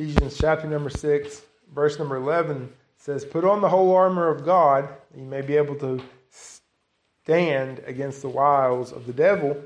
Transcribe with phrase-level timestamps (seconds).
[0.00, 1.42] Ephesians chapter number 6,
[1.74, 5.74] verse number 11 says, Put on the whole armor of God, you may be able
[5.74, 6.00] to
[6.30, 9.62] stand against the wiles of the devil.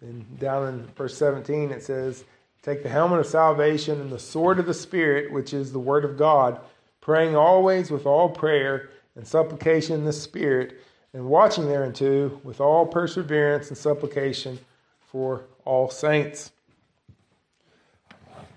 [0.00, 2.22] Then down in verse 17 it says,
[2.62, 6.04] Take the helmet of salvation and the sword of the Spirit, which is the word
[6.04, 6.60] of God,
[7.00, 10.80] praying always with all prayer and supplication in the Spirit,
[11.12, 14.56] and watching thereunto with all perseverance and supplication
[15.00, 16.52] for all saints.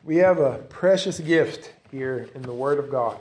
[0.08, 3.20] We have a precious gift here in the Word of God.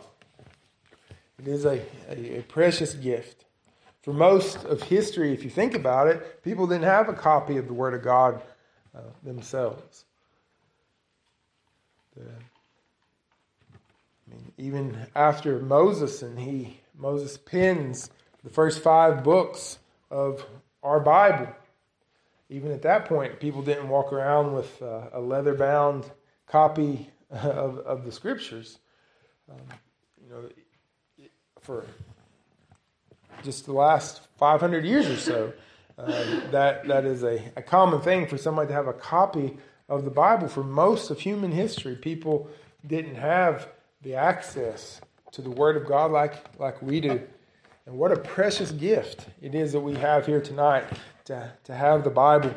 [1.37, 3.45] It is a, a, a precious gift.
[4.03, 7.67] For most of history, if you think about it, people didn't have a copy of
[7.67, 8.41] the Word of God
[8.95, 10.05] uh, themselves.
[12.17, 18.13] The, I mean, even after Moses and he Moses pens
[18.45, 20.47] the first five books of
[20.85, 21.49] our Bible.
[22.49, 26.09] Even at that point, people didn't walk around with uh, a leather bound
[26.47, 28.79] copy of, of the scriptures.
[29.51, 29.59] Um,
[30.23, 31.29] you know,
[31.61, 31.85] for
[33.43, 35.53] just the last 500 years or so,
[35.99, 39.57] uh, that, that is a, a common thing for somebody to have a copy
[39.89, 40.49] of the Bible.
[40.49, 42.49] For most of human history, people
[42.87, 43.69] didn't have
[44.03, 45.01] the access
[45.33, 47.21] to the Word of God like, like we do.
[47.87, 50.85] And what a precious gift it is that we have here tonight
[51.27, 52.55] to, to have the Bible.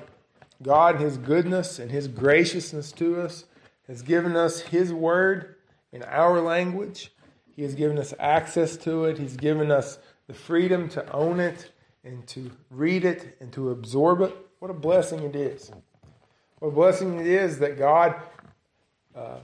[0.61, 3.45] God, in His goodness and His graciousness to us,
[3.89, 5.55] has given us His Word
[5.91, 7.11] in our language.
[7.55, 9.17] He has given us access to it.
[9.17, 11.71] He's given us the freedom to own it
[12.03, 14.33] and to read it and to absorb it.
[14.59, 15.71] What a blessing it is.
[16.59, 18.15] What a blessing it is that God
[19.15, 19.39] uh,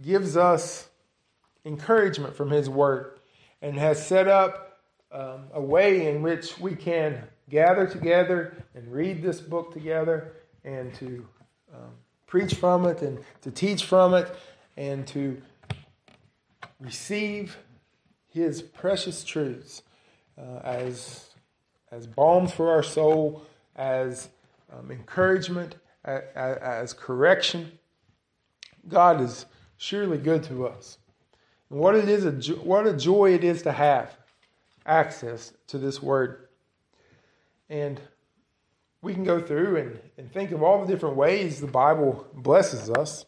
[0.00, 0.88] gives us
[1.64, 3.18] encouragement from His Word
[3.60, 4.78] and has set up
[5.10, 10.34] um, a way in which we can gather together and read this book together
[10.64, 11.26] and to
[11.74, 11.90] um,
[12.30, 14.34] preach from it and to teach from it
[14.76, 15.42] and to
[16.80, 17.58] receive
[18.28, 19.82] His precious truths
[20.38, 21.30] uh, as,
[21.90, 23.42] as balms for our soul,
[23.74, 24.28] as
[24.72, 25.74] um, encouragement,
[26.04, 27.72] as, as correction.
[28.88, 29.44] God is
[29.76, 30.98] surely good to us.
[31.68, 34.16] And what it is, a, what a joy it is to have
[34.86, 36.46] access to this word.
[37.68, 38.00] And
[39.02, 42.90] we can go through and, and think of all the different ways the Bible blesses
[42.90, 43.24] us,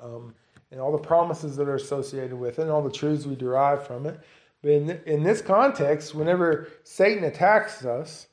[0.00, 0.34] um,
[0.70, 3.86] and all the promises that are associated with it, and all the truths we derive
[3.86, 4.18] from it.
[4.62, 8.26] But in, in this context, whenever Satan attacks us,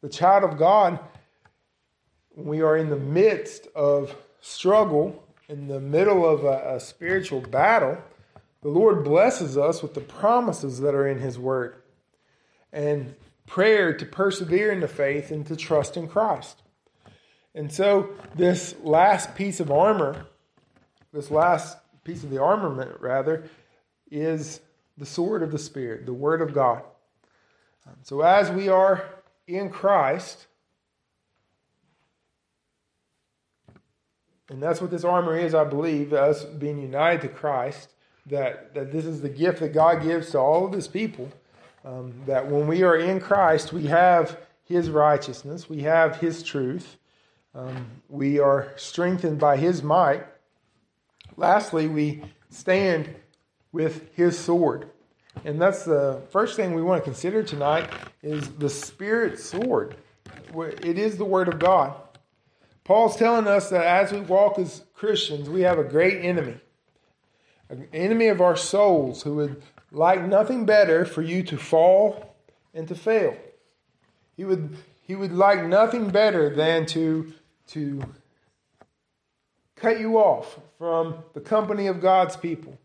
[0.00, 0.98] the child of God,
[2.34, 7.98] we are in the midst of struggle in the middle of a, a spiritual battle,
[8.62, 11.76] the Lord blesses us with the promises that are in His Word
[12.72, 13.14] and
[13.52, 16.62] prayer to persevere in the faith and to trust in Christ.
[17.54, 20.24] And so, this last piece of armor,
[21.12, 23.44] this last piece of the armament, rather,
[24.10, 24.62] is
[24.96, 26.82] the sword of the Spirit, the Word of God.
[27.86, 29.04] Um, so, as we are
[29.46, 30.46] in Christ,
[34.48, 37.88] And that's what this armor is, I believe, us being united to Christ,
[38.26, 41.30] that, that this is the gift that God gives to all of his people.
[41.84, 46.96] Um, that when we are in Christ, we have his righteousness, we have his truth,
[47.54, 50.24] um, we are strengthened by his might.
[51.36, 53.14] Lastly, we stand
[53.72, 54.88] with his sword.
[55.44, 57.90] And that's the first thing we want to consider tonight
[58.22, 59.96] is the spirit sword.
[60.54, 61.94] It is the word of God.
[62.84, 66.56] Paul's telling us that as we walk as Christians, we have a great enemy,
[67.68, 69.62] an enemy of our souls who would
[69.92, 72.34] like nothing better for you to fall
[72.74, 73.36] and to fail.
[74.36, 77.32] He would, he would like nothing better than to,
[77.68, 78.02] to
[79.76, 82.78] cut you off from the company of God's people,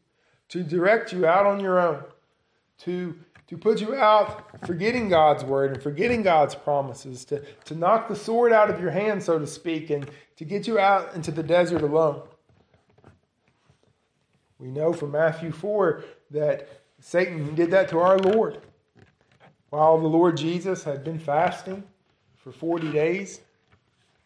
[0.50, 2.04] to direct you out on your own,
[2.80, 3.16] to
[3.48, 8.16] to put you out forgetting God's word and forgetting God's promises, to, to knock the
[8.16, 11.44] sword out of your hand, so to speak, and to get you out into the
[11.44, 12.22] desert alone.
[14.60, 16.68] We know from Matthew 4 that
[17.00, 18.60] Satan did that to our Lord.
[19.70, 21.84] While the Lord Jesus had been fasting
[22.36, 23.42] for 40 days,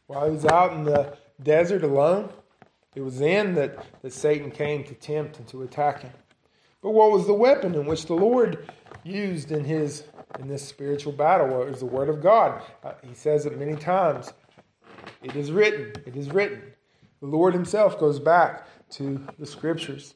[0.08, 2.30] while he was out in the desert alone,
[2.96, 6.12] it was then that, that Satan came to tempt and to attack him.
[6.82, 8.70] But what was the weapon in which the Lord
[9.04, 10.04] used in his
[10.40, 12.62] in this spiritual battle Was the word of God.
[12.84, 14.34] Uh, he says it many times.
[15.22, 15.94] It is written.
[16.06, 16.62] It is written.
[17.20, 20.16] The Lord Himself goes back to the Scriptures.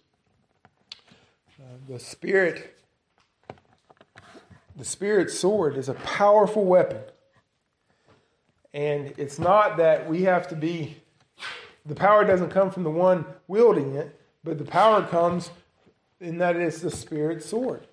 [1.60, 2.78] Uh, the Spirit,
[4.76, 7.00] the spirit sword is a powerful weapon,
[8.74, 10.98] and it's not that we have to be
[11.86, 15.52] the power doesn't come from the one wielding it, but the power comes
[16.20, 17.88] in that it's the spirit sword.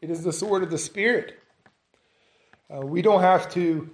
[0.00, 1.40] It is the sword of the Spirit.
[2.72, 3.90] Uh, we don't have to,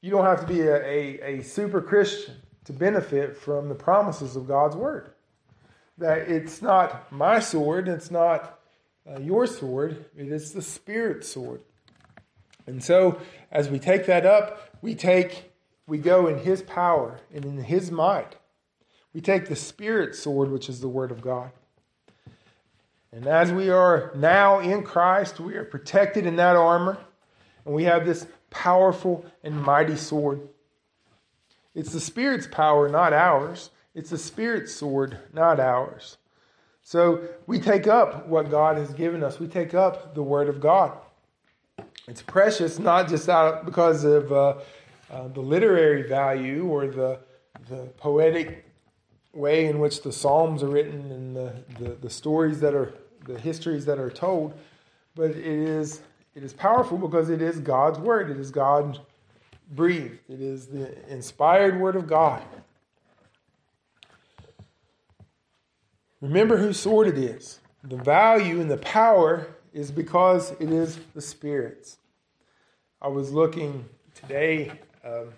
[0.00, 4.36] you don't have to be a, a, a super Christian to benefit from the promises
[4.36, 5.10] of God's Word.
[5.98, 8.58] That it's not my sword, it's not
[9.08, 11.60] uh, your sword, it is the Spirit's sword.
[12.66, 15.52] And so, as we take that up, we take,
[15.86, 18.36] we go in His power and in His might.
[19.12, 21.50] We take the Spirit's sword, which is the Word of God.
[23.12, 26.98] And as we are now in Christ, we are protected in that armor,
[27.66, 30.48] and we have this powerful and mighty sword.
[31.74, 33.70] It's the Spirit's power, not ours.
[33.94, 36.16] It's the Spirit's sword, not ours.
[36.82, 39.38] So we take up what God has given us.
[39.38, 40.92] We take up the Word of God.
[42.08, 44.54] It's precious, not just out because of uh,
[45.10, 47.20] uh, the literary value or the
[47.68, 48.64] the poetic
[49.32, 52.92] way in which the Psalms are written and the, the, the stories that are
[53.24, 54.52] the histories that are told,
[55.14, 56.00] but it is
[56.34, 58.30] it is powerful because it is God's word.
[58.30, 58.98] It is God
[59.70, 60.18] breathed.
[60.28, 62.42] It is the inspired word of God.
[66.22, 67.58] Remember whose sword it is.
[67.82, 71.98] The value and the power is because it is the Spirit's.
[73.02, 73.84] I was looking
[74.14, 74.70] today
[75.04, 75.30] um,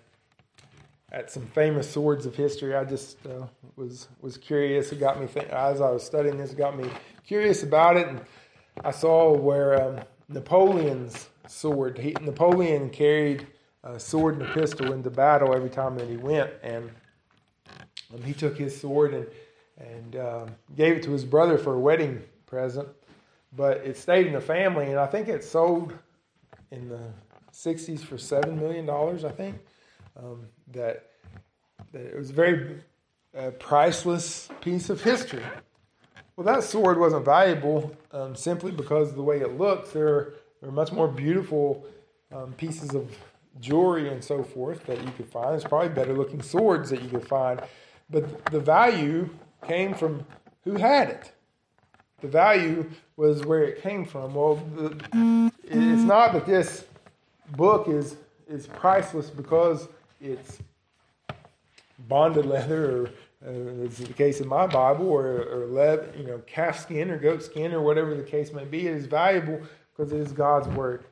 [1.11, 2.75] at some famous swords of history.
[2.75, 4.91] I just uh, was was curious.
[4.91, 6.51] It got me think, as I was studying this.
[6.51, 6.87] It got me
[7.25, 8.21] curious about it, and
[8.83, 11.97] I saw where um, Napoleon's sword.
[11.97, 13.47] He, Napoleon carried
[13.83, 16.91] a sword and a pistol into battle every time that he went, and
[18.13, 19.25] um, he took his sword and
[19.77, 22.87] and um, gave it to his brother for a wedding present.
[23.55, 25.93] But it stayed in the family, and I think it sold
[26.71, 27.13] in the
[27.51, 29.23] '60s for seven million dollars.
[29.23, 29.55] I think
[30.17, 31.11] um, that,
[31.91, 32.81] that it was a very
[33.37, 35.43] uh, priceless piece of history.
[36.35, 39.91] Well, that sword wasn't valuable um, simply because of the way it looks.
[39.91, 41.85] There, there are much more beautiful
[42.33, 43.09] um, pieces of
[43.61, 45.51] jewelry and so forth that you could find.
[45.51, 47.61] There's probably better looking swords that you could find.
[48.09, 49.29] But the value
[49.67, 50.25] came from
[50.63, 51.31] who had it.
[52.21, 54.33] The value was where it came from.
[54.33, 56.85] Well, the, it's not that this
[57.55, 58.17] book is
[58.47, 59.87] is priceless because
[60.21, 60.59] it's
[62.07, 63.09] bonded leather, or
[63.45, 67.17] uh, as the case in my Bible, or, or leather, you know, calf skin or
[67.17, 68.87] goat skin or whatever the case may be.
[68.87, 69.61] It is valuable
[69.95, 71.05] because it is God's word,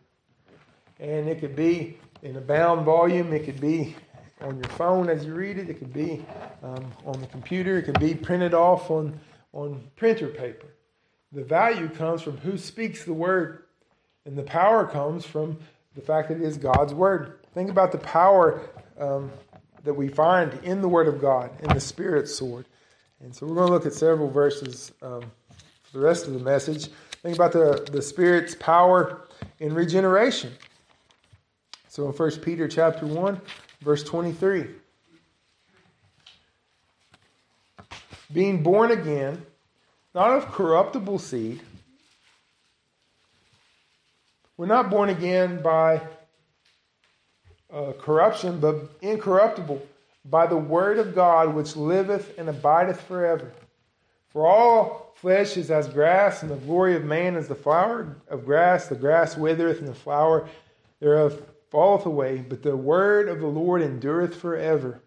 [0.99, 3.33] and it could be in a bound volume.
[3.33, 3.95] It could be
[4.43, 5.69] on your phone as you read it.
[5.69, 6.25] It could be
[6.61, 7.77] um, on the computer.
[7.77, 9.19] It could be printed off on
[9.53, 10.67] on printer paper.
[11.31, 13.63] The value comes from who speaks the word,
[14.25, 15.59] and the power comes from
[15.95, 17.39] the fact that it is God's word.
[17.53, 18.61] Think about the power
[18.99, 19.31] um,
[19.83, 22.65] that we find in the Word of God, in the Spirit's sword.
[23.19, 25.21] And so we're going to look at several verses um,
[25.83, 26.89] for the rest of the message.
[27.21, 29.27] Think about the, the Spirit's power
[29.59, 30.51] in regeneration.
[31.87, 33.39] So in 1 Peter chapter 1,
[33.83, 34.67] verse 23.
[38.31, 39.45] Being born again,
[40.15, 41.61] not of corruptible seed.
[44.57, 46.01] We're not born again by
[47.71, 49.85] uh, corruption, but incorruptible
[50.25, 53.51] by the word of God which liveth and abideth forever.
[54.29, 58.45] For all flesh is as grass, and the glory of man is the flower of
[58.45, 58.87] grass.
[58.87, 60.47] The grass withereth, and the flower
[60.99, 61.41] thereof
[61.73, 65.01] falleth away, but the word of the Lord endureth forever.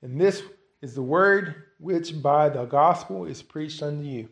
[0.00, 0.42] And this
[0.80, 4.28] is the word which by the gospel is preached unto you.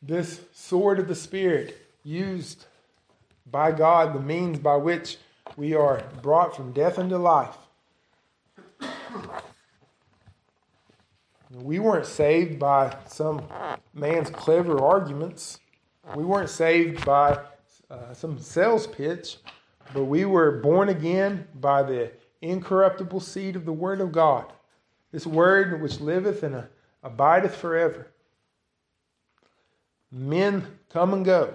[0.00, 2.66] This sword of the Spirit used
[3.50, 5.18] by God the means by which
[5.56, 7.56] we are brought from death into life.
[11.52, 13.42] We weren't saved by some
[13.92, 15.58] man's clever arguments.
[16.14, 17.40] We weren't saved by
[17.90, 19.38] uh, some sales pitch,
[19.92, 24.52] but we were born again by the incorruptible seed of the Word of God.
[25.12, 26.64] This Word which liveth and
[27.02, 28.08] abideth forever.
[30.12, 31.54] Men come and go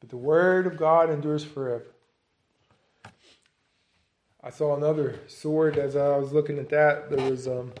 [0.00, 1.86] but the word of God endures forever.
[4.42, 7.10] I saw another sword as I was looking at that.
[7.10, 7.72] There was um,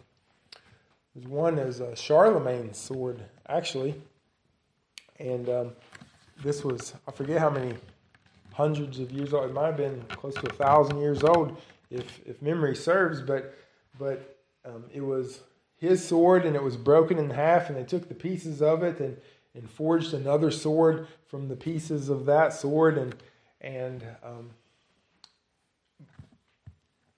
[1.14, 4.00] there's one as a Charlemagne's sword, actually,
[5.20, 5.72] and um,
[6.42, 7.74] this was I forget how many
[8.54, 9.50] hundreds of years old.
[9.50, 11.56] It might have been close to a thousand years old,
[11.90, 13.20] if if memory serves.
[13.20, 13.54] But
[13.98, 15.40] but um, it was
[15.76, 19.00] his sword, and it was broken in half, and they took the pieces of it
[19.00, 19.16] and
[19.54, 23.14] and forged another sword from the pieces of that sword and
[23.60, 24.50] and um,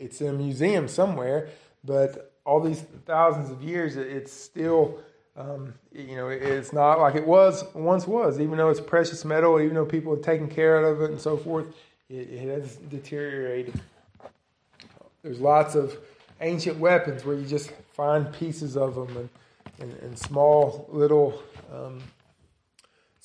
[0.02, 1.48] it's in a museum somewhere,
[1.84, 4.98] but all these thousands of years, it's still,
[5.36, 8.38] um, you know, it's not like it was once was.
[8.38, 11.36] Even though it's precious metal, even though people have taken care of it and so
[11.36, 11.66] forth,
[12.10, 13.80] it, it has deteriorated.
[15.22, 15.96] There's lots of
[16.40, 19.28] ancient weapons where you just find pieces of them and,
[19.80, 22.02] and, and small little um,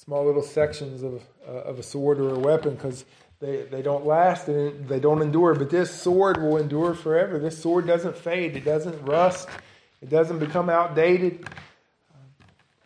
[0.08, 3.04] small little sections of, uh, of a sword or a weapon because
[3.42, 5.54] they, they don't last and they don't endure.
[5.54, 7.40] But this sword will endure forever.
[7.40, 9.50] This sword doesn't fade, it doesn't rust,
[10.02, 11.46] it doesn't become outdated.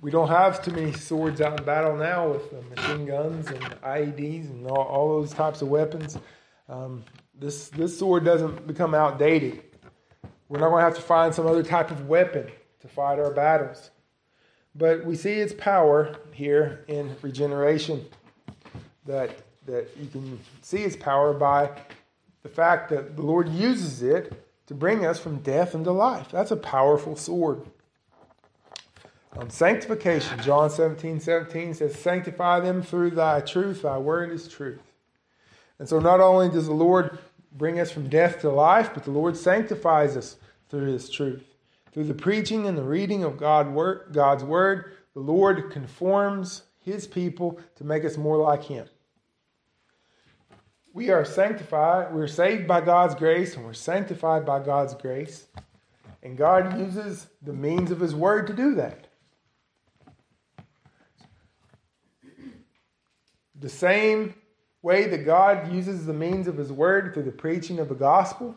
[0.01, 4.49] We don't have too many swords out in battle now with machine guns and IEDs
[4.49, 6.17] and all, all those types of weapons.
[6.67, 7.03] Um,
[7.37, 9.61] this, this sword doesn't become outdated.
[10.49, 13.31] We're not going to have to find some other type of weapon to fight our
[13.31, 13.91] battles.
[14.73, 18.05] But we see its power here in regeneration
[19.05, 21.69] that that you can see its power by
[22.43, 24.33] the fact that the Lord uses it
[24.67, 26.29] to bring us from death into life.
[26.31, 27.61] That's a powerful sword.
[29.37, 34.81] Um, sanctification, John 17, 17 says, Sanctify them through thy truth, thy word is truth.
[35.79, 37.17] And so not only does the Lord
[37.51, 40.35] bring us from death to life, but the Lord sanctifies us
[40.69, 41.43] through his truth.
[41.93, 43.73] Through the preaching and the reading of God,
[44.11, 48.87] God's word, the Lord conforms his people to make us more like him
[50.93, 52.13] we are sanctified.
[52.13, 55.47] We're saved by God's grace and we're sanctified by God's grace.
[56.23, 59.07] And God uses the means of His Word to do that.
[63.61, 64.33] The same
[64.81, 68.55] way that God uses the means of His Word through the preaching of the gospel,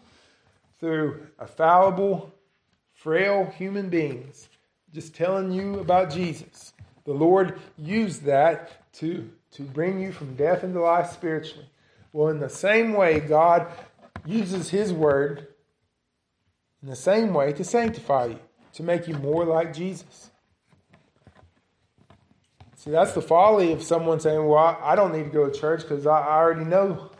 [0.81, 2.33] through a fallible,
[2.93, 4.49] frail human beings,
[4.93, 6.73] just telling you about Jesus.
[7.05, 11.69] The Lord used that to, to bring you from death into life spiritually.
[12.13, 13.67] Well, in the same way, God
[14.25, 15.49] uses His word
[16.83, 18.39] in the same way to sanctify you,
[18.75, 20.31] to make you more like Jesus.
[22.85, 25.81] See, that's the folly of someone saying, Well, I don't need to go to church
[25.81, 27.11] because I already know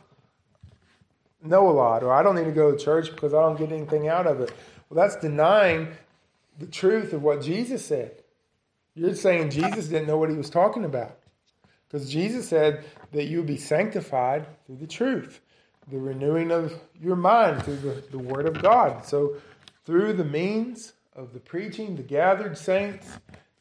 [1.42, 3.73] know a lot, or I don't need to go to church because I don't get
[3.73, 4.52] anything out of it.
[4.88, 5.88] Well, that's denying
[6.59, 8.12] the truth of what Jesus said.
[8.94, 11.16] You're saying Jesus didn't know what he was talking about.
[11.88, 15.40] Because Jesus said that you would be sanctified through the truth,
[15.90, 19.06] the renewing of your mind through the, the Word of God.
[19.06, 19.37] So,
[19.87, 23.06] through the means of the preaching, the gathered saints,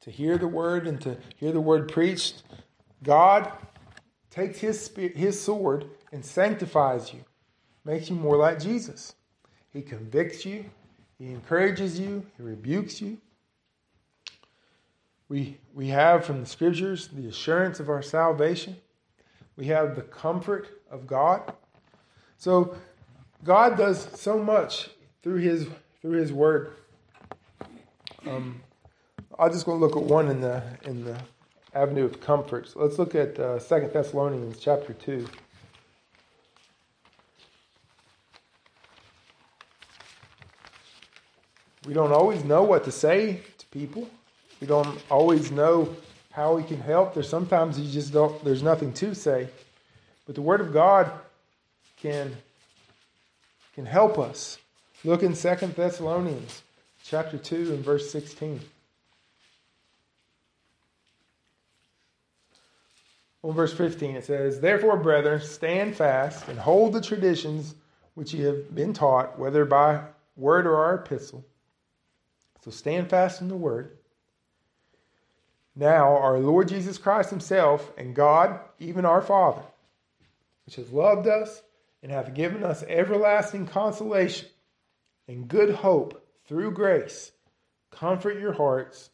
[0.03, 2.43] to hear the Word and to hear the Word preached,
[3.03, 3.51] God
[4.29, 7.25] takes His, his sword and sanctifies you,
[7.83, 9.15] makes you more like Jesus.
[9.71, 10.65] He convicts you,
[11.17, 13.17] He encourages you, He rebukes you,
[15.33, 18.77] we, we have from the scriptures the assurance of our salvation.
[19.55, 21.53] We have the comfort of God.
[22.37, 22.75] So
[23.43, 24.91] God does so much
[25.23, 25.67] through His
[26.01, 26.73] through His Word.
[28.27, 28.61] Um,
[29.39, 31.17] I'm just want to look at one in the in the
[31.73, 32.69] avenue of comfort.
[32.69, 35.27] So let's look at uh, Second Thessalonians chapter two.
[41.85, 44.09] We don't always know what to say to people.
[44.61, 45.95] We don't always know
[46.31, 47.13] how we can help.
[47.13, 49.49] There's sometimes you just don't, there's nothing to say.
[50.25, 51.11] But the Word of God
[51.97, 52.37] can,
[53.75, 54.59] can help us.
[55.03, 56.63] Look in Second Thessalonians
[57.03, 58.61] chapter 2 and verse 16.
[63.43, 67.75] On verse 15, it says, Therefore, brethren, stand fast and hold the traditions
[68.13, 70.01] which ye have been taught, whether by
[70.37, 71.45] word or our epistle.
[72.63, 73.97] So stand fast in the word.
[75.75, 79.63] Now, our Lord Jesus Christ Himself and God, even our Father,
[80.65, 81.61] which has loved us
[82.01, 84.47] and hath given us everlasting consolation
[85.27, 87.31] and good hope through grace,
[87.91, 89.09] comfort your hearts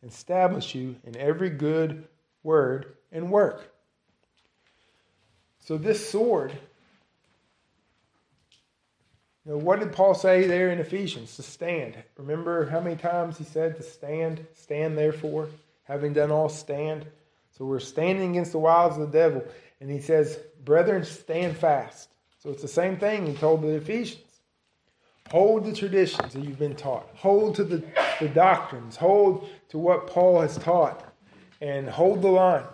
[0.00, 2.06] and establish you in every good
[2.42, 3.73] word and work.
[5.64, 6.52] So, this sword,
[9.44, 11.36] you know, what did Paul say there in Ephesians?
[11.36, 11.96] To stand.
[12.16, 14.46] Remember how many times he said to stand?
[14.54, 15.48] Stand therefore
[15.84, 17.06] having done all, stand.
[17.56, 19.44] So we're standing against the wiles of the devil.
[19.80, 22.08] And he says, Brethren, stand fast.
[22.38, 24.20] So it's the same thing he told the Ephesians.
[25.30, 27.08] Hold the traditions that you've been taught.
[27.16, 27.84] Hold to the,
[28.20, 28.96] the doctrines.
[28.96, 31.04] Hold to what Paul has taught.
[31.60, 32.66] And hold the line.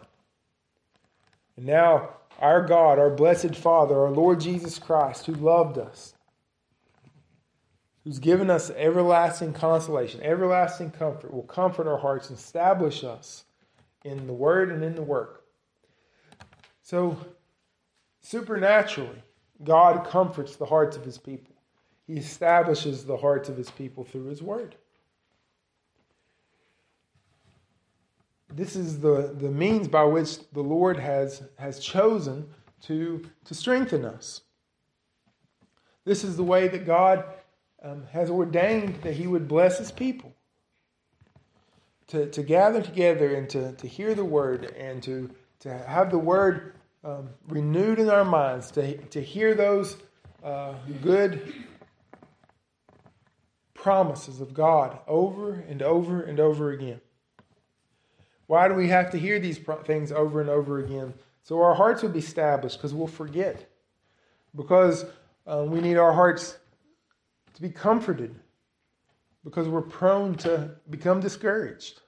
[1.57, 6.15] And now, our God, our blessed Father, our Lord Jesus Christ, who loved us,
[8.05, 13.45] who's given us everlasting consolation, everlasting comfort, will comfort our hearts and establish us
[14.05, 15.45] in the word and in the work.
[16.83, 17.19] So,
[18.23, 19.23] supernaturally,
[19.63, 21.55] God comforts the hearts of his people.
[22.07, 24.75] he establishes the hearts of his people through his word.
[28.61, 32.47] This is the, the means by which the Lord has, has chosen
[32.83, 34.43] to, to strengthen us.
[36.05, 37.25] This is the way that God
[37.83, 40.35] um, has ordained that He would bless His people.
[42.09, 46.19] To, to gather together and to, to hear the word and to, to have the
[46.19, 49.97] word um, renewed in our minds, to, to hear those
[50.45, 51.55] uh, good
[53.73, 57.01] promises of God over and over and over again.
[58.51, 61.15] Why do we have to hear these things over and over again?
[61.45, 63.71] So our hearts will be established because we'll forget.
[64.57, 65.05] Because
[65.47, 66.59] um, we need our hearts
[67.55, 68.35] to be comforted.
[69.45, 72.01] Because we're prone to become discouraged.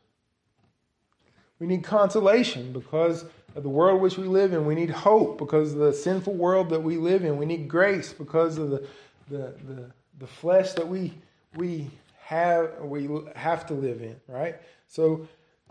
[1.61, 4.67] We need consolation because of the world which we live in.
[4.67, 7.37] We need hope because of the sinful world that we live in.
[7.37, 8.89] We need grace because of the,
[9.31, 11.15] the, the, the flesh that we
[11.55, 11.89] we
[12.25, 14.57] have we have to live in, right?
[14.89, 15.29] So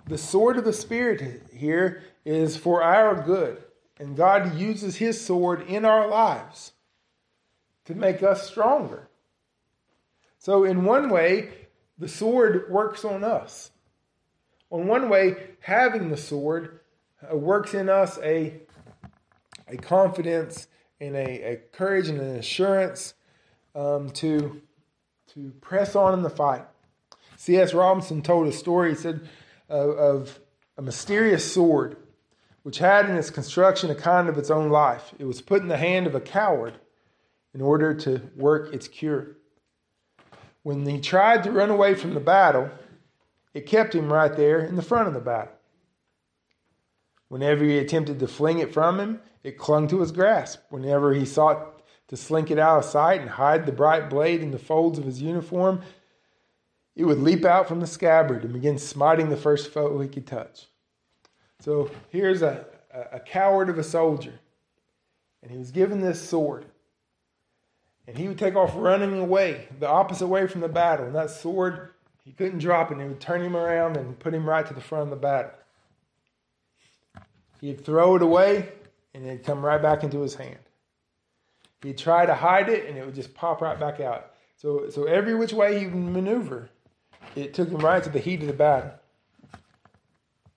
[0.08, 3.64] the sword of the spirit here is for our good,
[4.00, 6.74] and God uses his sword in our lives
[7.86, 9.08] to make us stronger.
[10.40, 11.50] So in one way,
[11.98, 13.72] the sword works on us.
[14.70, 16.80] On one way, having the sword
[17.32, 18.54] uh, works in us a,
[19.68, 20.68] a confidence
[21.00, 23.14] and a, a courage and an assurance
[23.76, 24.62] um, to
[25.34, 26.66] to press on in the fight.
[27.38, 27.74] C.S.
[27.74, 29.28] Robinson told a story, he said,
[29.72, 30.40] uh, of
[30.78, 31.98] a mysterious sword
[32.64, 35.14] which had in its construction a kind of its own life.
[35.18, 36.76] It was put in the hand of a coward
[37.54, 39.38] in order to work its cure.
[40.64, 42.70] When he tried to run away from the battle,
[43.54, 45.54] it kept him right there in the front of the battle.
[47.30, 50.60] Whenever he attempted to fling it from him, it clung to his grasp.
[50.70, 54.52] Whenever he sought to slink it out of sight and hide the bright blade in
[54.52, 55.82] the folds of his uniform,
[56.96, 60.28] it would leap out from the scabbard and begin smiting the first foe he could
[60.28, 60.68] touch.
[61.60, 62.66] So here's a,
[63.12, 64.34] a coward of a soldier,
[65.42, 66.66] and he was given this sword.
[68.08, 71.06] And he would take off running away, the opposite way from the battle.
[71.06, 71.92] And that sword,
[72.26, 74.74] he couldn't drop it, and it would turn him around and put him right to
[74.74, 75.52] the front of the battle.
[77.62, 78.70] He'd throw it away,
[79.14, 80.58] and it'd come right back into his hand.
[81.84, 84.32] He'd try to hide it and it would just pop right back out.
[84.56, 86.70] So, so every which way he would maneuver,
[87.36, 88.92] it took him right to the heat of the battle.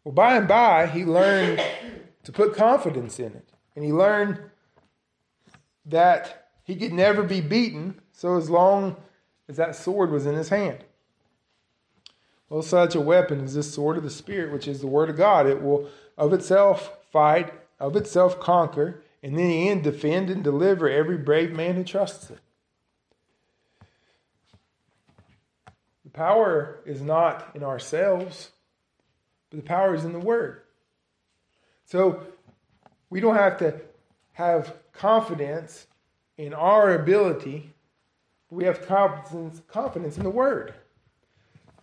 [0.02, 1.62] Well, by and by, he learned
[2.24, 3.48] to put confidence in it.
[3.74, 4.40] And he learned
[5.86, 8.96] that he could never be beaten so as long
[9.48, 10.84] as that sword was in his hand.
[12.48, 15.16] Well, such a weapon is this sword of the Spirit, which is the Word of
[15.16, 15.46] God.
[15.46, 20.88] It will of itself fight, of itself conquer, and in the end defend and deliver
[20.88, 22.38] every brave man who trusts it.
[26.14, 28.50] Power is not in ourselves,
[29.50, 30.62] but the power is in the Word.
[31.84, 32.22] So
[33.10, 33.80] we don't have to
[34.32, 35.86] have confidence
[36.38, 37.70] in our ability,
[38.48, 40.72] but we have confidence, confidence in the Word.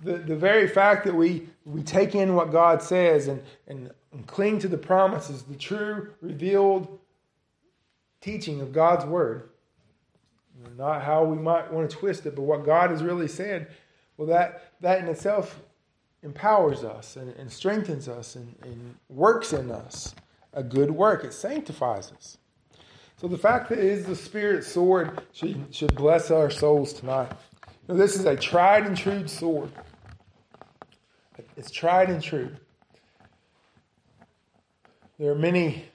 [0.03, 4.25] The, the very fact that we, we take in what God says and, and, and
[4.25, 6.99] cling to the promises, the true, revealed
[8.19, 9.49] teaching of God's word,
[10.77, 13.67] not how we might want to twist it, but what God has really said,
[14.21, 15.59] well, that, that in itself
[16.21, 20.13] empowers us and, and strengthens us and, and, works in us
[20.53, 21.23] a good work.
[21.23, 22.37] It sanctifies us.
[23.17, 27.31] So the fact that it is the Spirit sword should, should bless our souls tonight.
[27.87, 29.71] Now, this is a tried and true sword.
[31.57, 32.51] It's tried and true.
[35.17, 35.85] There are many,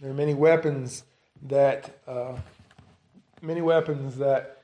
[0.00, 1.02] there are many weapons
[1.42, 2.36] that uh,
[3.42, 4.57] many weapons that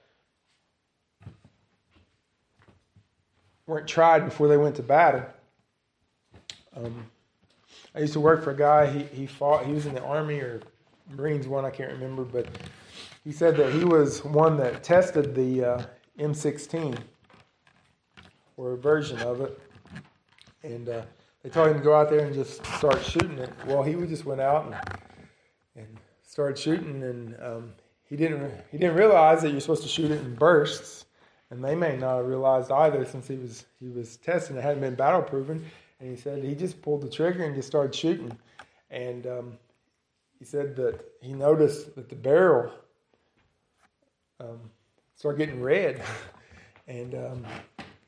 [3.67, 5.25] weren't tried before they went to battle.
[6.77, 7.07] Um,
[7.95, 8.87] I used to work for a guy.
[8.87, 9.65] He he fought.
[9.67, 10.61] He was in the army or
[11.11, 11.47] Marines.
[11.47, 12.47] One I can't remember, but
[13.23, 15.83] he said that he was one that tested the uh,
[16.19, 16.99] M16
[18.57, 19.59] or a version of it,
[20.63, 21.03] and uh,
[21.43, 23.51] they told him to go out there and just start shooting it.
[23.67, 24.75] Well, he just went out and
[25.77, 27.73] and started shooting, and um,
[28.05, 31.05] he didn't he didn't realize that you're supposed to shoot it in bursts,
[31.51, 34.81] and they may not have realized either since he was he was testing it hadn't
[34.81, 35.65] been battle proven,
[36.01, 38.37] and he said he just pulled the trigger and just started shooting,
[38.91, 39.59] and um,
[40.39, 42.73] he said that he noticed that the barrel
[44.41, 44.61] um,
[45.17, 46.03] started getting red,
[46.89, 47.47] and um,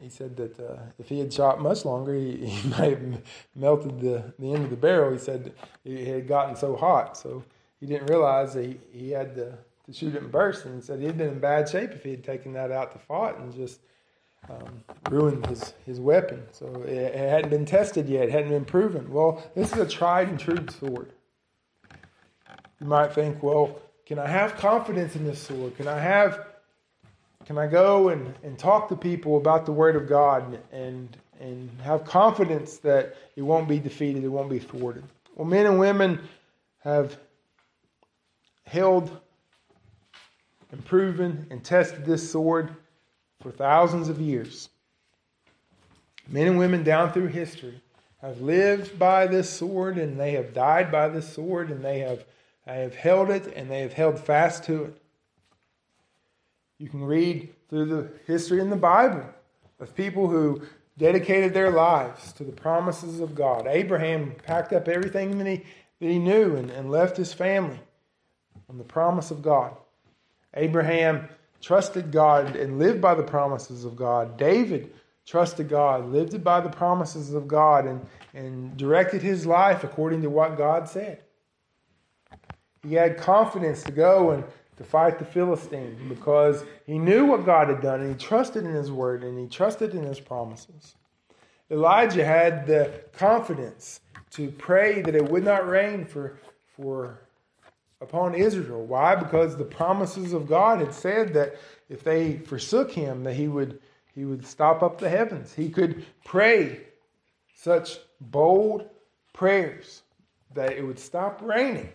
[0.00, 3.22] he said that uh, if he had shot much longer, he, he might have
[3.54, 5.12] melted the, the end of the barrel.
[5.12, 5.52] He said
[5.84, 7.16] it had gotten so hot.
[7.16, 7.42] So
[7.80, 10.64] he didn't realize that he, he had to to shoot it and burst.
[10.64, 13.38] And said he'd been in bad shape if he had taken that out to fight
[13.38, 13.80] and just
[14.48, 16.42] um, ruined his, his weapon.
[16.52, 19.10] So it, it hadn't been tested yet, it hadn't been proven.
[19.10, 21.12] Well, this is a tried and true sword.
[22.80, 25.76] You might think, well, can I have confidence in this sword?
[25.76, 26.46] Can I have
[27.46, 31.70] can I go and, and talk to people about the Word of God and and
[31.82, 35.04] have confidence that it won't be defeated, it won't be thwarted?
[35.34, 36.20] Well, men and women
[36.82, 37.16] have
[38.64, 39.10] held
[40.76, 42.76] and proven and tested this sword
[43.40, 44.68] for thousands of years.
[46.28, 47.80] Men and women down through history
[48.20, 52.26] have lived by this sword and they have died by this sword and they have,
[52.66, 55.02] they have held it and they have held fast to it.
[56.76, 59.24] You can read through the history in the Bible
[59.80, 60.60] of people who
[60.98, 63.66] dedicated their lives to the promises of God.
[63.66, 65.64] Abraham packed up everything that he,
[66.00, 67.80] that he knew and, and left his family
[68.68, 69.74] on the promise of God.
[70.56, 71.28] Abraham
[71.60, 74.36] trusted God and lived by the promises of God.
[74.36, 74.92] David
[75.26, 80.30] trusted God, lived by the promises of God, and, and directed his life according to
[80.30, 81.20] what God said.
[82.82, 84.44] He had confidence to go and
[84.76, 88.74] to fight the Philistine because he knew what God had done and he trusted in
[88.74, 90.94] his word and he trusted in his promises.
[91.70, 96.38] Elijah had the confidence to pray that it would not rain for,
[96.76, 97.25] for
[98.00, 98.84] upon Israel.
[98.84, 99.14] Why?
[99.14, 101.56] Because the promises of God had said that
[101.88, 103.80] if they forsook him, that he would
[104.14, 105.52] he would stop up the heavens.
[105.52, 106.80] He could pray
[107.54, 108.88] such bold
[109.34, 110.02] prayers
[110.54, 111.90] that it would stop raining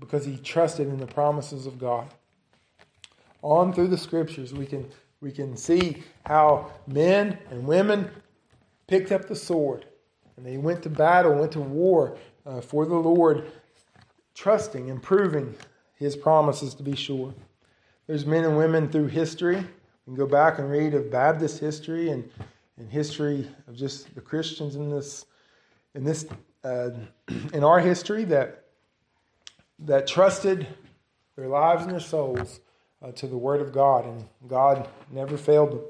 [0.00, 2.12] because he trusted in the promises of God.
[3.42, 4.88] On through the scriptures, we can
[5.20, 8.10] we can see how men and women
[8.86, 9.86] picked up the sword
[10.36, 13.50] and they went to battle, went to war uh, for the Lord
[14.34, 15.54] trusting and proving
[15.94, 17.34] his promises to be sure.
[18.06, 19.56] There's men and women through history.
[19.56, 19.66] You
[20.04, 22.28] can go back and read of Baptist history and,
[22.76, 25.26] and history of just the Christians in this
[25.94, 26.26] in this
[26.64, 26.90] uh,
[27.52, 28.64] in our history that
[29.80, 30.66] that trusted
[31.36, 32.60] their lives and their souls
[33.02, 35.80] uh, to the Word of God, and God never failed them.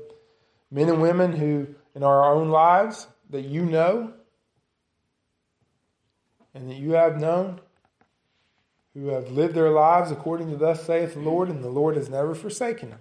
[0.71, 4.13] Men and women who, in our own lives, that you know
[6.55, 7.61] and that you have known,
[8.95, 12.09] who have lived their lives according to thus saith the Lord, and the Lord has
[12.09, 13.01] never forsaken them.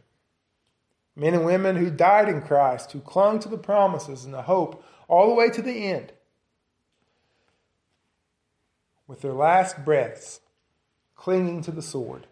[1.16, 4.84] Men and women who died in Christ, who clung to the promises and the hope
[5.08, 6.12] all the way to the end.
[9.06, 10.40] With their last breaths,
[11.16, 12.26] clinging to the sword,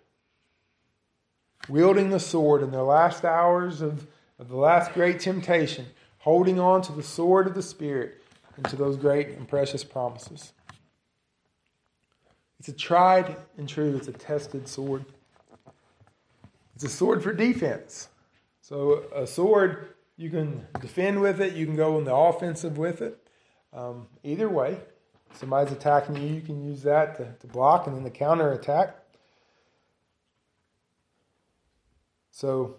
[1.69, 4.07] wielding the sword in their last hours of,
[4.39, 5.85] of the last great temptation,
[6.19, 8.23] holding on to the sword of the Spirit
[8.55, 10.53] and to those great and precious promises.
[12.61, 15.03] It's a tried and true, it's a tested sword.
[16.75, 18.07] It's a sword for defense.
[18.61, 23.01] So, a sword, you can defend with it, you can go on the offensive with
[23.01, 23.17] it.
[23.73, 24.77] Um, either way,
[25.33, 28.95] somebody's attacking you, you can use that to, to block and then the counter attack.
[32.29, 32.75] So,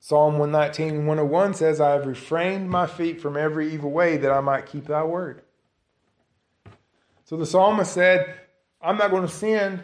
[0.00, 4.32] Psalm 119 and 101 says, I have refrained my feet from every evil way that
[4.32, 5.42] I might keep thy word.
[7.26, 8.36] So the psalmist said,
[8.80, 9.82] I'm not going to sin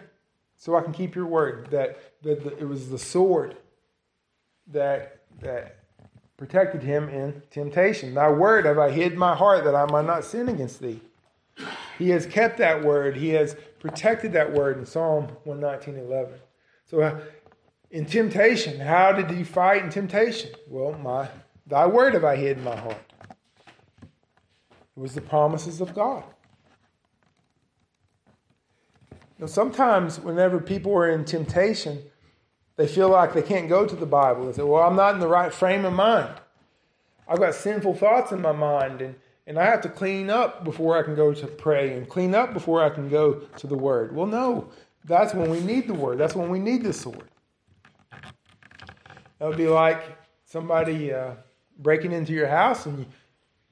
[0.56, 1.68] so I can keep your word.
[1.72, 3.56] That, that, that it was the sword
[4.68, 5.80] that, that
[6.36, 8.14] protected him in temptation.
[8.14, 11.00] Thy word have I hid my heart that I might not sin against thee.
[11.98, 13.16] He has kept that word.
[13.16, 16.34] He has protected that word in Psalm 119 11.
[16.86, 17.20] So uh,
[17.90, 20.52] in temptation, how did he fight in temptation?
[20.68, 21.28] Well, my
[21.66, 23.12] thy word have I hid in my heart.
[24.00, 26.22] It was the promises of God
[29.42, 32.02] know, sometimes whenever people are in temptation,
[32.76, 34.46] they feel like they can't go to the Bible.
[34.46, 36.34] They say, Well, I'm not in the right frame of mind.
[37.28, 39.14] I've got sinful thoughts in my mind, and,
[39.46, 42.52] and I have to clean up before I can go to pray and clean up
[42.52, 44.14] before I can go to the Word.
[44.14, 44.68] Well, no,
[45.04, 46.18] that's when we need the Word.
[46.18, 47.28] That's when we need the sword.
[49.38, 50.02] That would be like
[50.44, 51.32] somebody uh,
[51.78, 53.06] breaking into your house and you,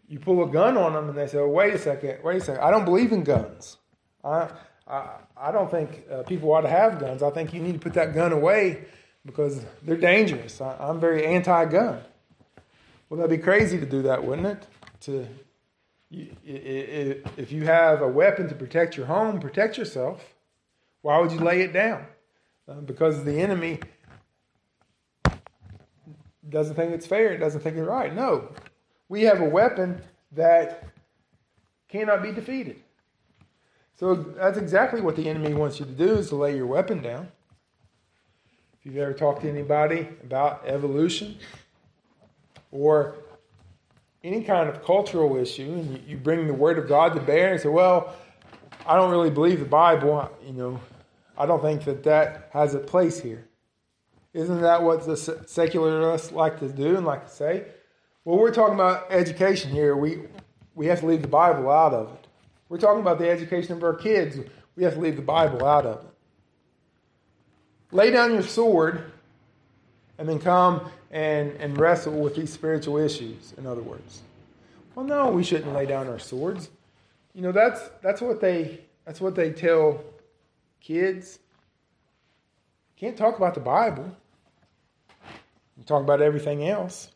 [0.09, 2.63] you pull a gun on them and they say, wait a second, wait a second,
[2.63, 3.77] I don't believe in guns.
[4.25, 4.49] I,
[4.89, 7.23] I, I don't think uh, people ought to have guns.
[7.23, 8.85] I think you need to put that gun away
[9.25, 10.61] because they're dangerous.
[10.61, 12.03] I, I'm very anti-gun.
[13.09, 14.67] Well, that'd be crazy to do that, wouldn't it?
[15.03, 15.27] To
[16.13, 20.23] if you have a weapon to protect your home, protect yourself.
[21.03, 22.05] Why would you lay it down?
[22.69, 23.81] Uh, because the enemy
[26.49, 28.15] doesn't think it's fair, It doesn't think it's right.
[28.15, 28.49] No,
[29.09, 30.85] we have a weapon that
[31.89, 32.83] cannot be defeated.
[34.01, 37.03] So that's exactly what the enemy wants you to do is to lay your weapon
[37.03, 37.29] down.
[38.73, 41.37] If you've ever talked to anybody about evolution
[42.73, 43.17] or
[44.25, 47.61] any kind of cultural issue and you bring the word of God to bear and
[47.61, 48.17] say, well,
[48.87, 50.81] I don't really believe the Bible, you know,
[51.37, 53.45] I don't think that that has a place here.
[54.33, 55.15] Isn't that what the
[55.47, 57.67] secularists like to do and like to say?
[58.25, 59.95] Well, we're talking about education here.
[59.95, 60.23] We,
[60.75, 62.20] we have to leave the Bible out of it.
[62.71, 64.39] We're talking about the education of our kids.
[64.77, 66.11] We have to leave the Bible out of it.
[67.91, 69.13] Lay down your sword
[70.17, 74.23] and then come and, and wrestle with these spiritual issues, in other words.
[74.95, 76.71] Well, no, we shouldn't lay down our swords.
[77.35, 80.05] You know, that's, that's, what, they, that's what they tell
[80.81, 81.41] kids.
[82.97, 84.17] Can't talk about the Bible.
[85.77, 87.11] You talk about everything else.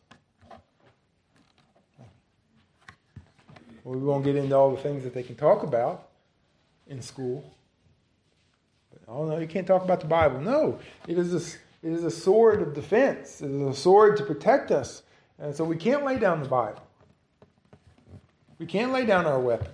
[3.84, 6.08] We won't get into all the things that they can talk about
[6.86, 7.54] in school.
[8.90, 10.40] But, oh no, you can't talk about the Bible.
[10.40, 13.42] No, it is a, it is a sword of defense.
[13.42, 15.02] It is a sword to protect us.
[15.38, 16.82] And so we can't lay down the Bible.
[18.58, 19.68] We can't lay down our weapon.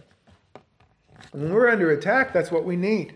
[1.33, 3.14] When we're under attack, that's what we need.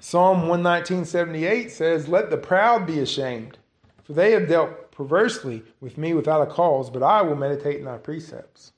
[0.00, 3.56] Psalm 119.78 says, Let the proud be ashamed,
[4.02, 7.84] for they have dealt perversely with me without a cause, but I will meditate in
[7.84, 8.71] thy precepts.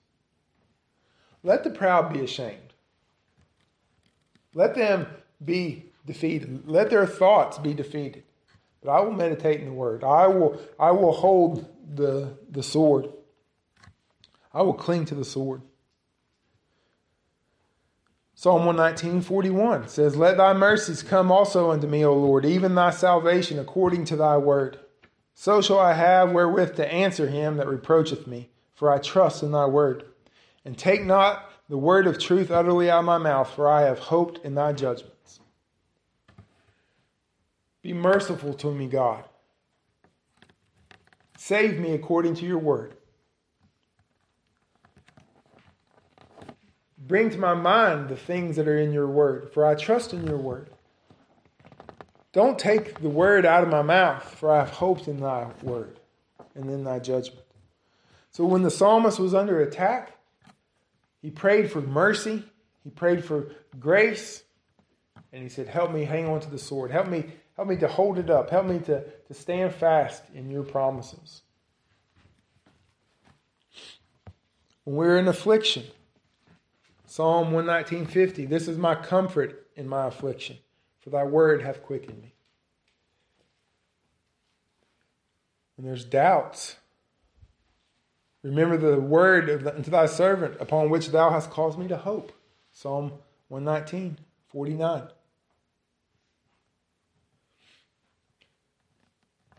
[1.45, 2.73] Let the proud be ashamed.
[4.55, 5.07] Let them
[5.45, 6.67] be defeated.
[6.67, 8.25] Let their thoughts be defeated.
[8.83, 10.03] But I will meditate in the word.
[10.03, 13.11] I will, I will hold the, the sword.
[14.53, 15.61] I will cling to the sword.
[18.35, 22.91] Psalm 119, 41 says, Let thy mercies come also unto me, O Lord, even thy
[22.91, 24.79] salvation according to thy word.
[25.35, 29.53] So shall I have wherewith to answer him that reproacheth me, for I trust in
[29.53, 30.05] thy word.
[30.65, 33.99] And take not the word of truth utterly out of my mouth, for I have
[33.99, 35.41] hoped in thy judgments.
[37.83, 39.25] Be merciful to me, God.
[41.37, 42.95] Save me according to your word.
[46.97, 50.27] Bring to my mind the things that are in your word, for I trust in
[50.27, 50.71] your word.
[52.33, 56.01] Don't take the word out of my mouth, for I have hoped in thy word
[56.55, 57.45] and in thy judgment.
[58.31, 60.14] So when the psalmist was under attack,
[61.25, 62.45] he prayed for mercy,
[62.83, 63.47] he prayed for
[63.81, 64.43] grace,
[65.33, 66.91] and he said, Help me hang on to the sword.
[66.91, 67.25] Help me,
[67.57, 68.51] help me to hold it up.
[68.51, 71.41] Help me to, to stand fast in your promises.
[74.85, 75.85] When we're in affliction,
[77.07, 80.59] Psalm 119.50, This is my comfort in my affliction,
[81.01, 82.35] for thy word hath quickened me.
[85.77, 86.77] When there's doubts,
[88.45, 92.31] remember the word unto thy servant upon which thou hast caused me to hope.
[92.73, 93.13] Psalm
[93.49, 95.09] 119, 49.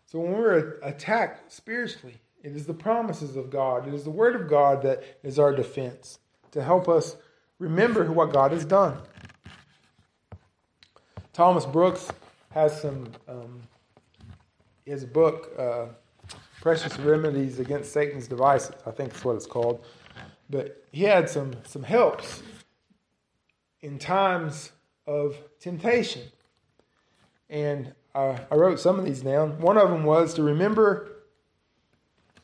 [0.06, 4.36] So when we're attacked spiritually, it is the promises of God, it is the word
[4.36, 6.20] of God that is our defense
[6.52, 7.18] to help us
[7.58, 8.98] remember what God has done.
[11.34, 12.10] Thomas Brooks
[12.52, 13.62] has some, um,
[14.86, 15.88] his book, uh,
[16.66, 19.86] Precious Remedies Against Satan's Devices, I think that's what it's called.
[20.50, 22.42] But he had some, some helps
[23.82, 24.72] in times
[25.06, 26.24] of temptation.
[27.52, 29.60] And I, I wrote some of these down.
[29.62, 31.12] One of them was to remember,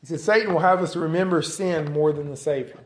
[0.00, 2.78] he said, Satan will have us to remember sin more than the Savior.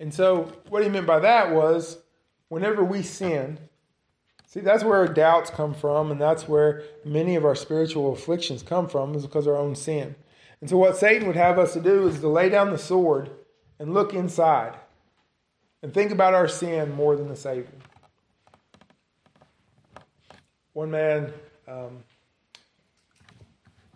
[0.00, 1.98] And so, what he meant by that was
[2.48, 3.60] whenever we sin,
[4.54, 8.62] see, that's where our doubts come from, and that's where many of our spiritual afflictions
[8.62, 10.14] come from, is because of our own sin.
[10.60, 13.30] And so, what Satan would have us to do is to lay down the sword
[13.80, 14.74] and look inside
[15.82, 17.66] and think about our sin more than the Savior.
[20.72, 21.32] One man,
[21.68, 22.04] um,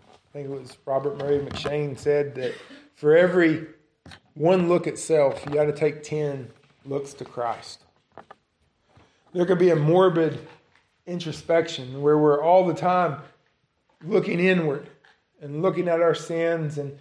[0.09, 2.55] I think it was Robert Murray M'Cheyne, said that
[2.95, 3.67] for every
[4.35, 6.51] one look at self, you got to take 10
[6.85, 7.85] looks to Christ.
[9.33, 10.39] There could be a morbid
[11.07, 13.19] introspection where we're all the time
[14.05, 14.89] looking inward
[15.41, 16.99] and looking at our sins and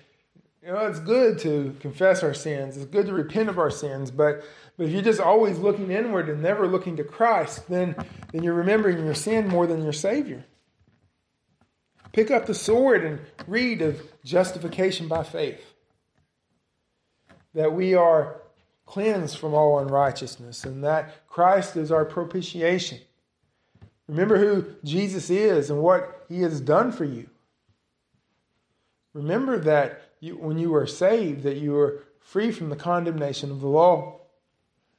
[0.61, 2.77] you know it's good to confess our sins.
[2.77, 4.43] It's good to repent of our sins but
[4.77, 7.95] but if you're just always looking inward and never looking to Christ then
[8.31, 10.43] then you're remembering your sin more than your savior.
[12.13, 15.61] Pick up the sword and read of justification by faith.
[17.53, 18.41] That we are
[18.88, 23.00] cleansed from all unrighteousness and that Christ is our propitiation.
[24.08, 27.30] Remember who Jesus is and what he has done for you.
[29.13, 33.60] Remember that you, when you were saved, that you were free from the condemnation of
[33.60, 34.21] the law.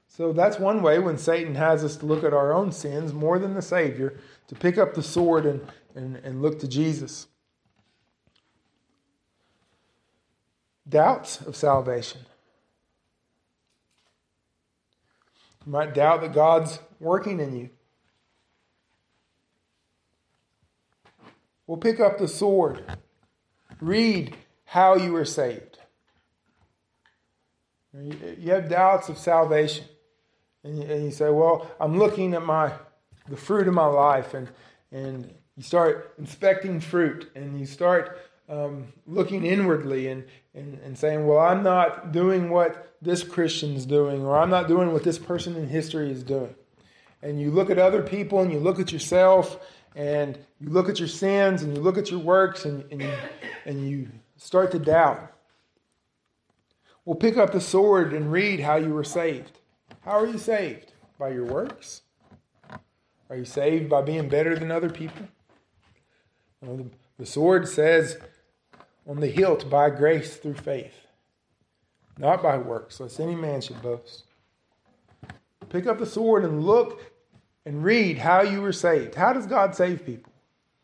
[0.07, 3.39] So that's one way when Satan has us to look at our own sins more
[3.39, 7.27] than the Savior, to pick up the sword and, and, and look to Jesus.
[10.87, 12.21] Doubts of salvation.
[15.67, 17.71] You might doubt that God's working in you.
[21.67, 22.83] We'll pick up the sword.
[23.81, 25.79] Read how you were saved.
[27.93, 29.85] You have doubts of salvation.
[30.65, 32.73] And you, and you say, well, I'm looking at my
[33.29, 34.35] the fruit of my life.
[34.35, 34.49] And,
[34.91, 41.27] and you start inspecting fruit and you start um, looking inwardly and, and, and saying,
[41.27, 45.55] well, I'm not doing what this Christian's doing, or I'm not doing what this person
[45.57, 46.55] in history is doing.
[47.23, 49.59] And you look at other people and you look at yourself
[49.95, 53.13] and you look at your sins and you look at your works and, and, you,
[53.67, 55.33] and you start to doubt.
[57.05, 59.59] Well, pick up the sword and read how you were saved.
[60.01, 60.93] How are you saved?
[61.19, 62.03] By your works?
[63.31, 65.27] Are you saved by being better than other people?
[66.63, 66.87] The,
[67.19, 68.19] the sword says
[69.09, 70.95] on the hilt, by grace through faith,
[72.19, 74.25] not by works, lest any man should boast.
[75.71, 77.01] Pick up the sword and look
[77.65, 79.15] and read how you were saved.
[79.15, 80.33] How does God save people?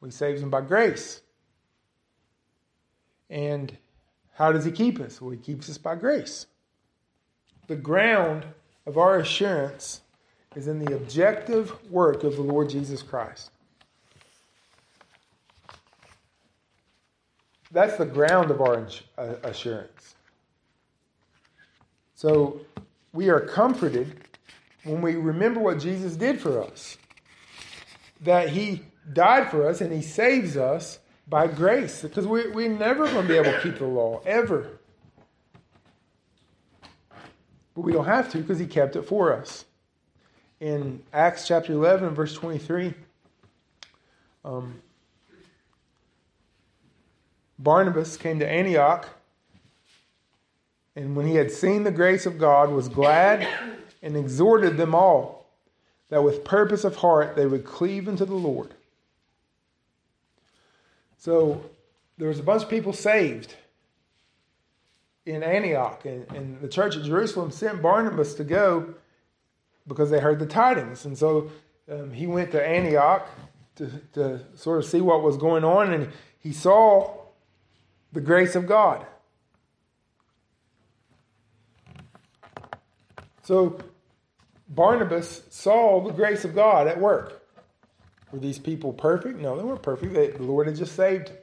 [0.00, 1.20] Well, he saves them by grace.
[3.30, 3.76] And
[4.34, 5.20] how does He keep us?
[5.20, 6.46] Well, He keeps us by grace.
[7.66, 8.44] The ground
[8.86, 10.02] of our assurance
[10.54, 13.50] is in the objective work of the Lord Jesus Christ.
[17.74, 18.86] That's the ground of our
[19.18, 20.14] uh, assurance.
[22.14, 22.60] So
[23.12, 24.14] we are comforted
[24.84, 26.96] when we remember what Jesus did for us.
[28.20, 28.82] That He
[29.12, 32.02] died for us and He saves us by grace.
[32.02, 34.78] Because we, we're never going to be able to keep the law, ever.
[37.74, 39.64] But we don't have to because He kept it for us.
[40.60, 42.94] In Acts chapter 11, verse 23,
[44.44, 44.80] um,
[47.58, 49.08] Barnabas came to Antioch,
[50.96, 53.48] and when he had seen the grace of God, was glad
[54.02, 55.46] and exhorted them all
[56.10, 58.74] that with purpose of heart they would cleave unto the Lord.
[61.18, 61.64] So
[62.18, 63.54] there was a bunch of people saved
[65.26, 68.94] in Antioch, and, and the church at Jerusalem sent Barnabas to go
[69.88, 71.04] because they heard the tidings.
[71.06, 71.50] And so
[71.90, 73.26] um, he went to Antioch
[73.76, 77.23] to, to sort of see what was going on, and he saw
[78.14, 79.04] the grace of God.
[83.42, 83.78] So
[84.68, 87.42] Barnabas saw the grace of God at work.
[88.32, 89.38] Were these people perfect?
[89.38, 90.14] No, they weren't perfect.
[90.14, 91.28] They, the Lord had just saved.
[91.28, 91.36] them.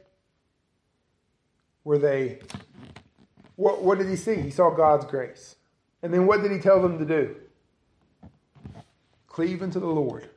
[1.84, 2.40] Were they?
[3.56, 4.36] What, what did he see?
[4.36, 5.56] He saw God's grace.
[6.02, 7.36] And then what did he tell them to do?
[9.28, 10.30] Cleave unto the Lord.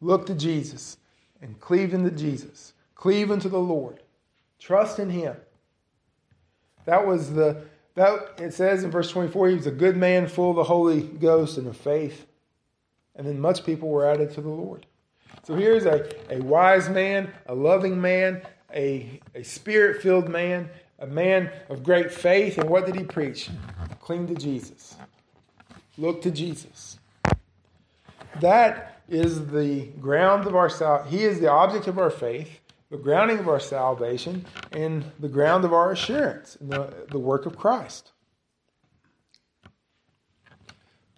[0.00, 0.96] Look to Jesus
[1.40, 2.72] and cleave into Jesus.
[2.94, 4.03] Cleave unto the Lord.
[4.64, 5.36] Trust in him.
[6.86, 7.64] That was the
[7.96, 11.02] that it says in verse 24, he was a good man, full of the Holy
[11.02, 12.26] Ghost and of faith.
[13.14, 14.86] And then much people were added to the Lord.
[15.44, 18.42] So here's a, a wise man, a loving man,
[18.74, 22.58] a, a spirit filled man, a man of great faith.
[22.58, 23.50] And what did he preach?
[24.00, 24.96] Cling to Jesus.
[25.98, 26.98] Look to Jesus.
[28.40, 31.16] That is the ground of our salvation.
[31.16, 32.60] He is the object of our faith
[32.94, 37.44] the grounding of our salvation and the ground of our assurance in the, the work
[37.44, 38.12] of Christ.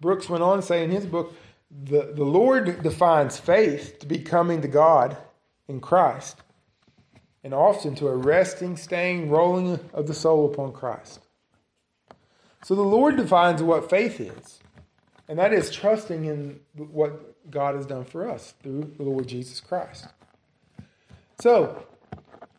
[0.01, 1.35] Brooks went on to say in his book
[1.69, 5.17] the, the Lord defines faith to be coming to God
[5.67, 6.37] in Christ,
[7.43, 11.19] and often to a resting, staying, rolling of the soul upon Christ.
[12.63, 14.61] So the Lord defines what faith is,
[15.27, 19.59] and that is trusting in what God has done for us through the Lord Jesus
[19.59, 20.07] Christ.
[21.39, 21.85] So,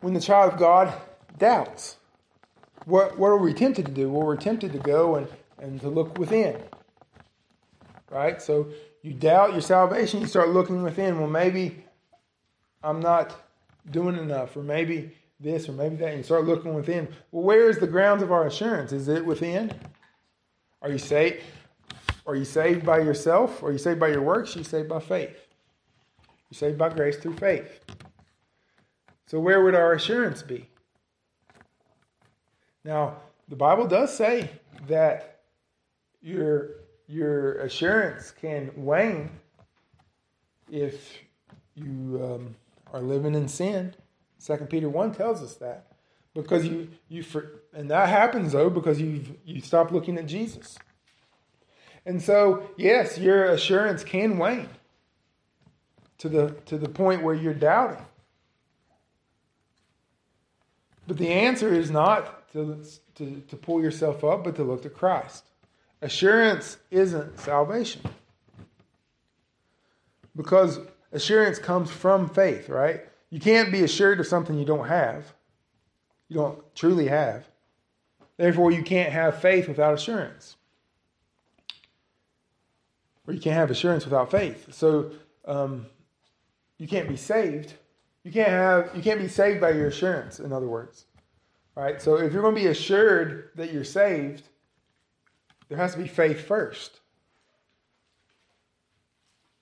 [0.01, 0.93] when the child of God
[1.37, 1.97] doubts,
[2.85, 4.09] what, what are we tempted to do?
[4.09, 5.27] Well, we're tempted to go and,
[5.59, 6.63] and to look within.
[8.09, 8.41] Right?
[8.41, 8.69] So,
[9.03, 11.19] you doubt your salvation, you start looking within.
[11.19, 11.85] Well, maybe
[12.83, 13.35] I'm not
[13.91, 16.11] doing enough, or maybe this, or maybe that.
[16.11, 17.09] And you start looking within.
[17.33, 18.93] Well, where is the grounds of our assurance?
[18.93, 19.73] Is it within?
[20.83, 21.43] Are you saved?
[22.27, 23.63] Are you saved by yourself?
[23.65, 24.55] Are you saved by your works?
[24.55, 25.37] Are you saved by faith?
[26.51, 27.81] You're saved by grace through faith.
[29.29, 30.71] So, where would our assurance be?
[32.83, 33.17] Now,
[33.47, 34.51] the Bible does say
[34.87, 35.41] that
[36.23, 36.71] your,
[37.07, 39.31] your assurance can wane
[40.71, 41.19] if
[41.75, 42.57] you um,
[42.91, 43.95] are living in sin.
[44.39, 45.89] Second Peter 1 tells us that.
[46.33, 50.79] Because you, you for, and that happens though because you you stop looking at Jesus.
[52.07, 54.71] And so, yes, your assurance can wane
[56.17, 58.07] to the, to the point where you're doubting.
[61.09, 62.85] But the answer is not to,
[63.15, 65.47] to, to pull yourself up, but to look to Christ.
[66.03, 68.03] Assurance isn't salvation.
[70.37, 70.81] Because
[71.11, 73.01] assurance comes from faith, right?
[73.31, 75.33] You can't be assured of something you don't have,
[76.29, 77.49] you don't truly have.
[78.37, 80.57] Therefore, you can't have faith without assurance.
[83.27, 84.75] Or you can't have assurance without faith.
[84.75, 85.13] So
[85.47, 85.87] um,
[86.77, 87.73] you can't be saved
[88.25, 91.07] you can't have you can't be saved by your assurance, in other words.
[91.75, 92.03] Right?
[92.03, 94.43] So if you're going to be assured that you're saved,
[95.69, 97.01] there has to be faith first.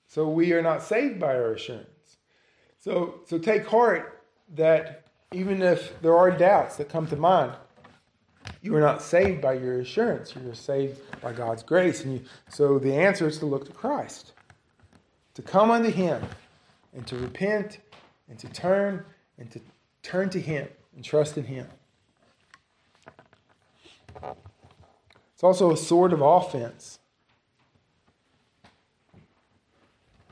[0.06, 2.16] So we are not saved by our assurance.
[2.78, 4.22] So so take heart
[4.54, 7.52] that even if there are doubts that come to mind,
[8.62, 10.34] you are not saved by your assurance.
[10.34, 12.04] You are saved by God's grace.
[12.04, 14.32] And you, so the answer is to look to Christ,
[15.34, 16.22] to come unto Him,
[16.94, 17.78] and to repent
[18.28, 19.04] and to turn
[19.38, 19.60] and to
[20.02, 21.66] turn to Him and trust in Him.
[25.34, 26.98] It's also a sword of offense.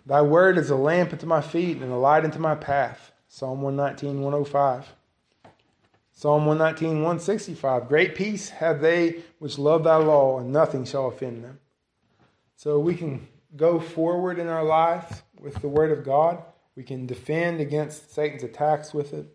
[0.07, 3.13] Thy word is a lamp unto my feet and a light unto my path.
[3.29, 4.95] Psalm 119, 105.
[6.13, 7.89] Psalm 119, 165.
[7.89, 11.59] Great peace have they which love thy law, and nothing shall offend them.
[12.57, 13.27] So we can
[13.57, 16.43] go forward in our life with the word of God
[16.77, 19.27] we can defend against Satan's attacks with it.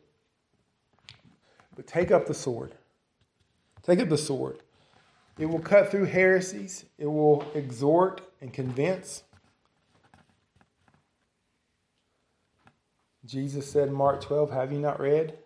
[1.75, 2.73] But take up the sword.
[3.83, 4.59] Take up the sword.
[5.37, 9.23] It will cut through heresies, it will exhort and convince.
[13.25, 15.37] Jesus said in Mark 12, Have you not read?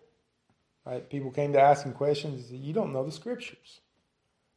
[0.84, 1.08] Right?
[1.08, 2.48] People came to ask him questions.
[2.48, 3.80] Said, you don't know the scriptures.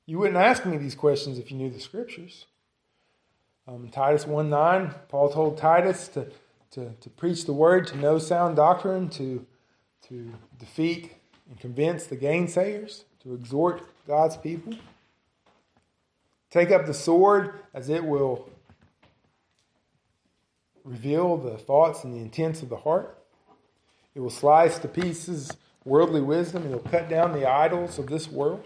[0.06, 2.46] You wouldn't ask me these questions if you knew the scriptures.
[3.68, 6.32] Um, Titus 1 9, Paul told Titus to
[6.72, 9.46] to, to preach the word, to know sound doctrine, to,
[10.08, 11.14] to defeat
[11.50, 14.74] and convince the gainsayers, to exhort God's people.
[16.50, 18.50] Take up the sword as it will
[20.84, 23.18] reveal the thoughts and the intents of the heart.
[24.16, 25.52] It will slice to pieces
[25.84, 26.66] worldly wisdom.
[26.66, 28.64] It will cut down the idols of this world.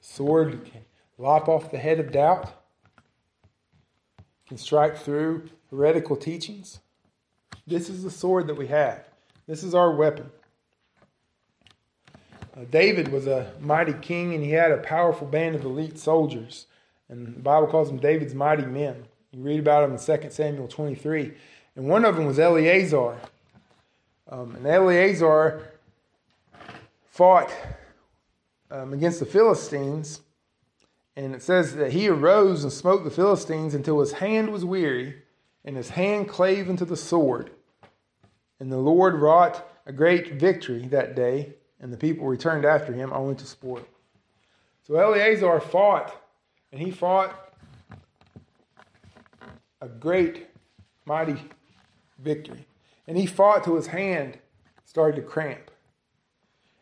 [0.00, 0.84] The sword can
[1.18, 2.52] lop off the head of doubt
[4.48, 6.80] can strike through heretical teachings.
[7.66, 9.04] This is the sword that we have.
[9.46, 10.30] This is our weapon.
[12.56, 16.66] Uh, David was a mighty king and he had a powerful band of elite soldiers.
[17.10, 19.04] And the Bible calls them David's mighty men.
[19.32, 21.34] You read about them in 2 Samuel 23.
[21.76, 23.16] And one of them was Eleazar.
[24.30, 25.72] Um, and Eleazar
[27.10, 27.50] fought
[28.70, 30.20] um, against the Philistines
[31.18, 35.16] and it says that he arose and smote the Philistines until his hand was weary,
[35.64, 37.50] and his hand clave into the sword.
[38.60, 43.12] And the Lord wrought a great victory that day, and the people returned after him
[43.12, 43.82] only to spoil.
[44.86, 46.14] So Eleazar fought,
[46.70, 47.52] and he fought
[49.80, 50.46] a great,
[51.04, 51.42] mighty
[52.20, 52.64] victory.
[53.08, 54.38] And he fought till his hand
[54.84, 55.72] started to cramp.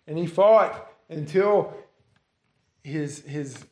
[0.06, 1.72] And he fought until
[2.82, 3.64] his, his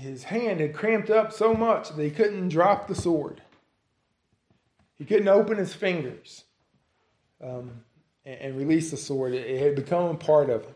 [0.00, 3.42] his hand had cramped up so much that he couldn't drop the sword.
[4.98, 6.44] He couldn't open his fingers
[7.42, 7.70] um,
[8.24, 9.32] and, and, release the sword.
[9.34, 10.74] It, it had become part of him.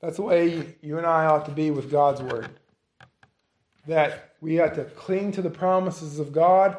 [0.00, 2.48] That's the way you and I ought to be with God's word.
[3.86, 6.76] That we have to cling to the promises of God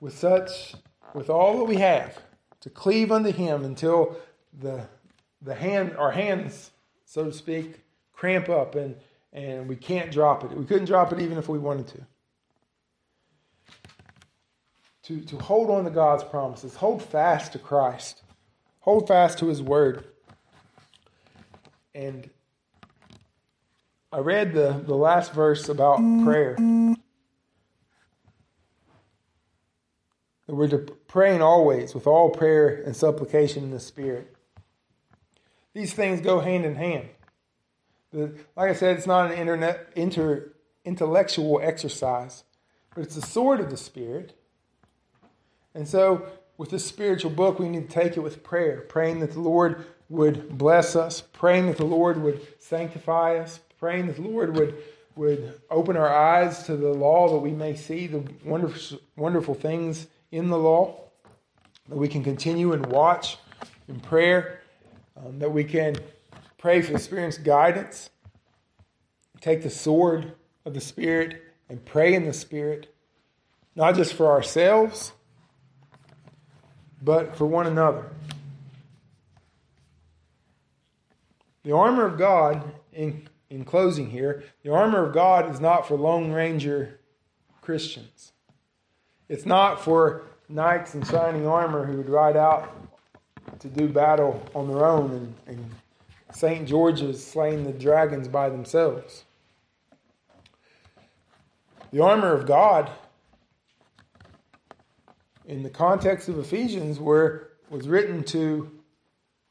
[0.00, 0.74] with such,
[1.14, 2.18] with all that we have,
[2.60, 4.16] to cleave unto Him until
[4.58, 4.88] the
[5.42, 6.70] the hand, our hands
[7.10, 7.80] so to speak,
[8.12, 8.94] cramp up and,
[9.32, 10.52] and we can't drop it.
[10.52, 12.06] We couldn't drop it even if we wanted to.
[15.02, 18.22] To, to hold on to God's promises, hold fast to Christ,
[18.78, 20.04] hold fast to His Word.
[21.96, 22.30] And
[24.12, 26.54] I read the, the last verse about prayer.
[30.46, 34.36] That we're to praying always with all prayer and supplication in the Spirit.
[35.74, 37.08] These things go hand in hand.
[38.12, 40.52] The, like I said, it's not an internet, inter,
[40.84, 42.44] intellectual exercise,
[42.94, 44.36] but it's the sword of the Spirit.
[45.74, 46.26] And so,
[46.58, 49.86] with this spiritual book, we need to take it with prayer, praying that the Lord
[50.08, 54.76] would bless us, praying that the Lord would sanctify us, praying that the Lord would,
[55.14, 60.08] would open our eyes to the law that we may see the wonderful, wonderful things
[60.32, 61.00] in the law,
[61.88, 63.38] that we can continue and watch
[63.86, 64.59] in prayer
[65.16, 65.96] um, that we can
[66.58, 68.10] pray for the Spirit's guidance,
[69.40, 70.32] take the sword
[70.64, 72.94] of the Spirit and pray in the Spirit,
[73.74, 75.12] not just for ourselves,
[77.02, 78.04] but for one another.
[81.62, 85.96] The armor of God, in, in closing here, the armor of God is not for
[85.96, 87.00] Lone Ranger
[87.60, 88.32] Christians.
[89.28, 92.74] It's not for knights in shining armor who would ride out
[93.60, 95.70] to do battle on their own and, and
[96.32, 96.66] St.
[96.66, 99.24] George's slaying the dragons by themselves.
[101.92, 102.90] The armor of God,
[105.46, 108.70] in the context of Ephesians, where was written to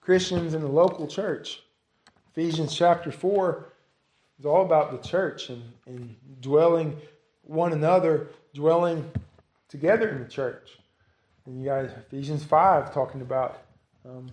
[0.02, 1.62] Christians in the local church.
[2.32, 3.74] Ephesians chapter 4
[4.40, 6.98] is all about the church and, and dwelling
[7.44, 9.10] one another, dwelling
[9.68, 10.78] together in the church.
[11.46, 13.62] And you guys, Ephesians 5 talking about
[14.06, 14.32] um,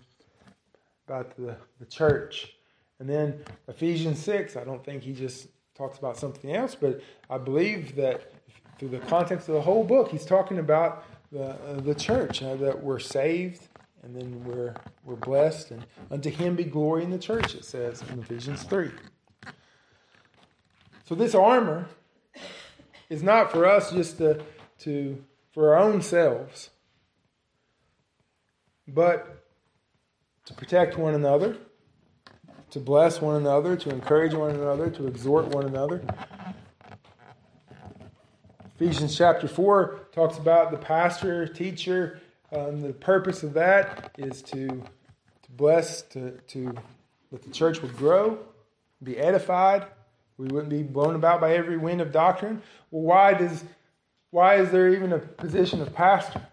[1.07, 2.53] about the, the church.
[2.99, 7.39] And then Ephesians 6, I don't think he just talks about something else, but I
[7.39, 8.33] believe that
[8.79, 12.57] through the context of the whole book, he's talking about the, uh, the church, uh,
[12.57, 13.69] that we're saved
[14.03, 18.03] and then we're, we're blessed, and unto him be glory in the church, it says
[18.09, 18.91] in Ephesians 3.
[21.05, 21.89] So this armor
[23.11, 24.45] is not for us just to,
[24.81, 26.71] to for our own selves,
[28.87, 29.46] but
[30.47, 31.57] to protect one another,
[32.71, 36.03] to bless one another, to encourage one another, to exhort one another.
[38.77, 42.21] Ephesians chapter 4 talks about the pastor, teacher.
[42.53, 46.75] Um, the purpose of that is to, to bless, to, to
[47.33, 48.39] that the church would grow,
[49.03, 49.87] be edified.
[50.39, 52.63] We wouldn't be blown about by every wind of doctrine.
[52.91, 53.65] Well, why does
[54.31, 56.47] why is there even a position of pastor?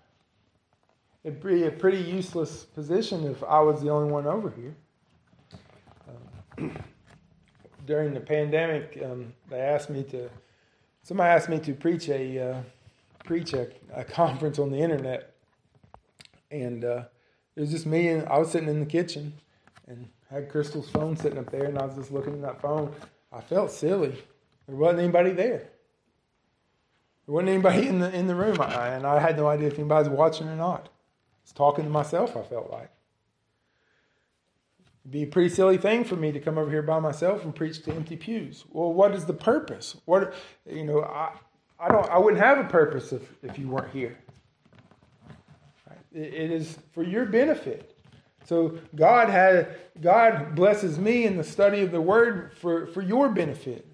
[1.24, 4.76] It'd be a pretty useless position if I was the only one over here.
[6.58, 6.84] Um,
[7.86, 10.30] during the pandemic, um, they asked me to.
[11.02, 12.62] Somebody asked me to preach a uh,
[13.24, 15.34] preach a, a, conference on the internet,
[16.52, 17.04] and uh,
[17.56, 19.34] it was just me and I was sitting in the kitchen
[19.88, 22.94] and had Crystal's phone sitting up there, and I was just looking at that phone.
[23.32, 24.18] I felt silly.
[24.68, 25.70] There wasn't anybody there.
[27.26, 29.80] There wasn't anybody in the in the room, I, and I had no idea if
[29.80, 30.90] anybody was watching or not.
[31.44, 32.38] Was talking to myself.
[32.38, 32.90] I felt like
[35.04, 37.54] it'd be a pretty silly thing for me to come over here by myself and
[37.54, 38.64] preach to empty pews.
[38.72, 39.98] Well, what is the purpose?
[40.06, 40.34] What
[40.66, 41.34] you know, I
[41.80, 44.18] I don't I wouldn't have a purpose if if you weren't here.
[46.14, 47.94] It, it is for your benefit.
[48.46, 53.30] So God had God blesses me in the study of the Word for for your
[53.30, 53.86] benefit,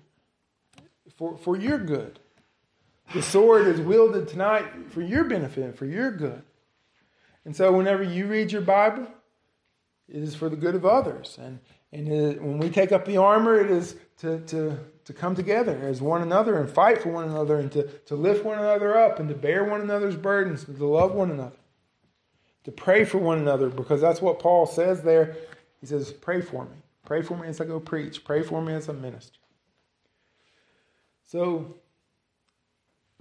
[1.17, 2.19] for for your good.
[3.13, 6.43] The sword is wielded tonight for your benefit, for your good.
[7.49, 9.07] And so, whenever you read your Bible,
[10.07, 11.39] it is for the good of others.
[11.41, 11.57] And,
[11.91, 15.75] and it, when we take up the armor, it is to, to, to come together
[15.81, 19.19] as one another and fight for one another and to, to lift one another up
[19.19, 21.57] and to bear one another's burdens and to love one another.
[22.65, 25.35] To pray for one another because that's what Paul says there.
[25.81, 26.77] He says, Pray for me.
[27.03, 28.23] Pray for me as I go preach.
[28.23, 29.39] Pray for me as a minister.
[31.25, 31.77] So,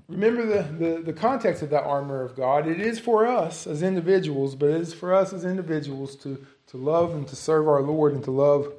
[0.08, 2.66] remember the, the, the, context of that armor of God.
[2.66, 6.76] It is for us as individuals, but it is for us as individuals to, to
[6.76, 8.72] love and to serve our Lord and to love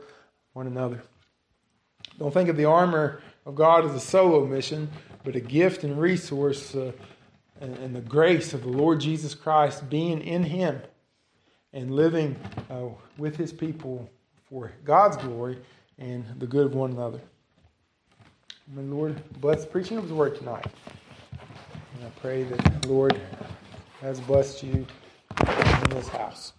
[0.53, 1.03] one another.
[2.17, 4.89] Don't think of the armor of God as a solo mission,
[5.23, 6.91] but a gift and resource uh,
[7.61, 10.81] and, and, the grace of the Lord Jesus Christ being in Him
[11.73, 12.35] and living
[12.69, 12.85] uh,
[13.17, 14.09] with His people
[14.49, 15.59] for God's glory
[15.97, 17.19] and the good of one another.
[18.67, 20.65] May the Lord bless the preaching of His word tonight.
[21.99, 23.19] And I pray that the Lord
[23.99, 24.87] has blessed you
[25.41, 26.53] in this house.